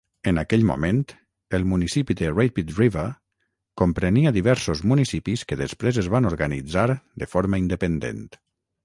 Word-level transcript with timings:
En 0.29 0.39
aquell 0.41 0.63
moment, 0.67 1.01
el 1.57 1.65
municipi 1.73 2.15
de 2.21 2.31
Rapid 2.31 2.71
River 2.79 3.03
comprenia 3.81 4.31
diversos 4.39 4.81
municipis 4.93 5.45
que 5.53 5.59
després 5.61 6.01
es 6.05 6.11
van 6.15 6.31
organitzar 6.31 6.87
de 7.25 7.29
forma 7.35 7.61
independent. 7.67 8.25